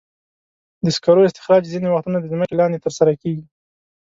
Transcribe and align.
د 0.83 0.85
سکرو 0.95 1.27
استخراج 1.27 1.63
ځینې 1.73 1.87
وختونه 1.91 2.17
د 2.19 2.25
ځمکې 2.33 2.55
لاندې 2.59 2.81
ترسره 2.85 3.13
کېږي. 3.21 3.45